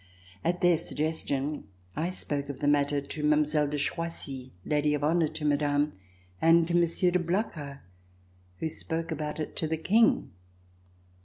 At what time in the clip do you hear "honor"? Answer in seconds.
5.03-5.27